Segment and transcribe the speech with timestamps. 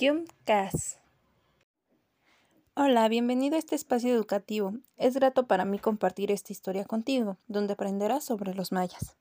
[0.00, 0.96] Yumcas.
[2.72, 4.72] Hola, bienvenido a este espacio educativo.
[4.96, 9.18] Es grato para mí compartir esta historia contigo, donde aprenderás sobre los mayas.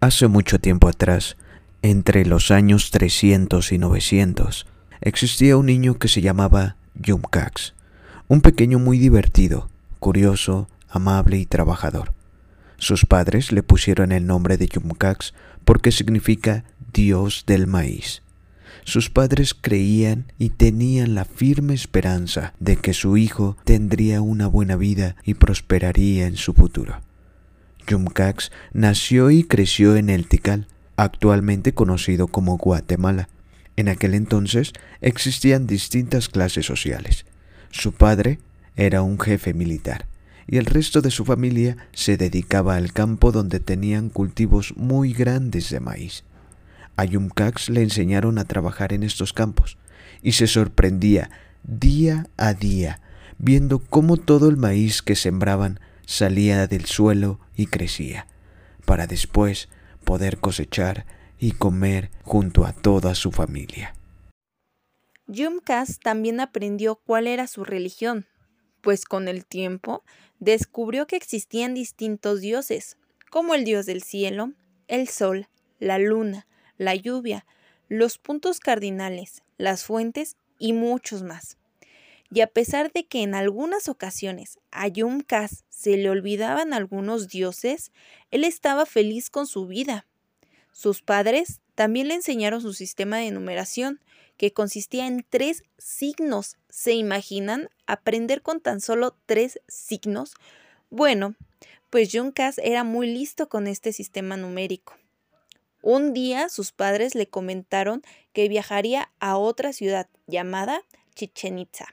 [0.00, 1.36] Hace mucho tiempo atrás,
[1.82, 4.66] entre los años 300 y 900,
[5.02, 7.74] existía un niño que se llamaba Yumcax,
[8.26, 9.68] un pequeño muy divertido,
[10.00, 12.14] curioso, amable y trabajador.
[12.78, 15.34] Sus padres le pusieron el nombre de Yumcax
[15.66, 18.22] porque significa Dios del maíz.
[18.84, 24.76] Sus padres creían y tenían la firme esperanza de que su hijo tendría una buena
[24.76, 27.00] vida y prosperaría en su futuro.
[27.86, 30.66] Yumcax nació y creció en el Tikal,
[30.96, 33.28] actualmente conocido como Guatemala.
[33.76, 37.24] En aquel entonces existían distintas clases sociales.
[37.70, 38.38] Su padre
[38.76, 40.06] era un jefe militar
[40.46, 45.70] y el resto de su familia se dedicaba al campo donde tenían cultivos muy grandes
[45.70, 46.24] de maíz.
[46.96, 49.78] A Yumcax le enseñaron a trabajar en estos campos
[50.22, 51.30] y se sorprendía
[51.62, 53.00] día a día
[53.38, 58.26] viendo cómo todo el maíz que sembraban salía del suelo y crecía,
[58.84, 59.68] para después
[60.04, 61.06] poder cosechar
[61.38, 63.94] y comer junto a toda su familia.
[65.26, 68.26] Yumcas también aprendió cuál era su religión,
[68.80, 70.04] pues con el tiempo
[70.38, 72.96] descubrió que existían distintos dioses,
[73.30, 74.52] como el dios del cielo,
[74.88, 75.48] el sol,
[75.78, 76.46] la luna,
[76.82, 77.46] la lluvia,
[77.88, 81.56] los puntos cardinales, las fuentes y muchos más.
[82.30, 87.92] Y a pesar de que en algunas ocasiones a Yumkas se le olvidaban algunos dioses,
[88.30, 90.06] él estaba feliz con su vida.
[90.72, 94.00] Sus padres también le enseñaron su sistema de numeración,
[94.38, 96.56] que consistía en tres signos.
[96.68, 100.34] ¿Se imaginan aprender con tan solo tres signos?
[100.90, 101.34] Bueno,
[101.90, 104.94] pues Yumkas era muy listo con este sistema numérico.
[105.82, 110.82] Un día sus padres le comentaron que viajaría a otra ciudad llamada
[111.16, 111.86] Chichen Itza,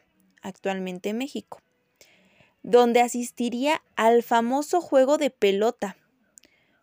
[0.44, 1.64] actualmente México,
[2.62, 5.98] donde asistiría al famoso juego de pelota.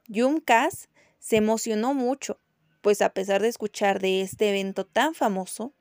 [0.08, 0.88] Yumkas
[1.20, 2.40] se emocionó mucho,
[2.80, 5.72] pues a pesar de escuchar de este evento tan famoso,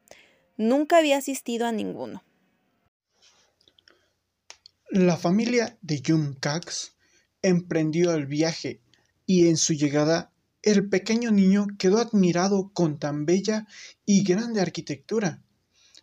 [0.58, 2.24] nunca había asistido a ninguno.
[4.92, 6.96] La familia de Yumcax
[7.42, 8.80] emprendió el viaje
[9.26, 10.32] y en su llegada
[10.66, 13.68] el pequeño niño quedó admirado con tan bella
[14.04, 15.44] y grande arquitectura.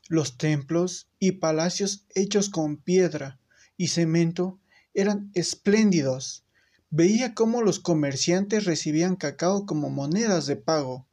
[0.08, 3.40] Los templos y palacios hechos con piedra
[3.76, 4.60] y cemento
[4.94, 6.44] eran espléndidos.
[6.90, 11.08] Veía cómo los comerciantes recibían cacao como monedas de pago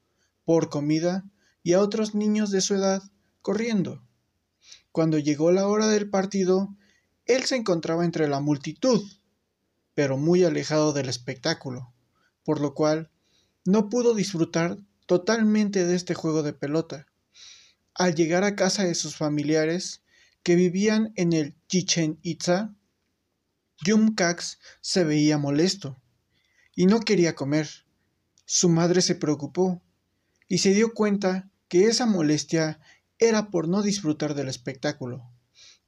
[0.46, 1.26] por comida
[1.64, 3.02] y a otros niños de su edad
[3.42, 4.04] corriendo.
[4.92, 6.76] Cuando llegó la hora del partido,
[7.26, 9.02] él se encontraba entre la multitud,
[9.96, 11.92] pero muy alejado del espectáculo,
[12.44, 13.10] por lo cual
[13.70, 17.06] no pudo disfrutar totalmente de este juego de pelota.
[17.94, 20.02] Al llegar a casa de sus familiares,
[20.42, 22.74] que vivían en el Chichen Itza,
[23.86, 26.02] Yumcax se veía molesto
[26.76, 27.70] y no quería comer.
[28.46, 29.84] Su madre se preocupó
[30.48, 32.80] y se dio cuenta que esa molestia
[33.20, 35.30] era por no disfrutar del espectáculo,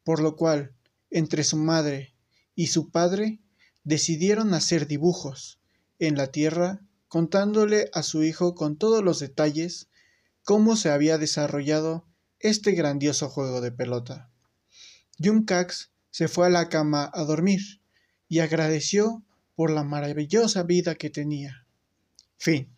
[0.04, 0.76] por lo cual,
[1.10, 2.14] entre su madre
[2.54, 3.40] y su padre,
[3.84, 5.60] decidieron hacer dibujos
[5.98, 6.82] en la tierra
[7.12, 9.90] contándole a su hijo con todos los detalles
[10.46, 12.08] cómo se había desarrollado
[12.40, 14.32] este grandioso juego de pelota.
[15.18, 17.82] Yumcax se fue a la cama a dormir
[18.30, 21.68] y agradeció por la maravillosa vida que tenía.
[22.38, 22.74] Fin.